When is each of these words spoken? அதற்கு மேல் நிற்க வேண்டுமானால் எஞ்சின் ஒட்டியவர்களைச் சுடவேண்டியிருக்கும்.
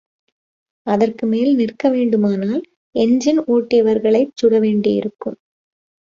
அதற்கு 0.87 1.25
மேல் 1.25 1.55
நிற்க 1.55 1.89
வேண்டுமானால் 1.89 2.63
எஞ்சின் 2.95 3.41
ஒட்டியவர்களைச் 3.47 4.33
சுடவேண்டியிருக்கும். 4.41 5.37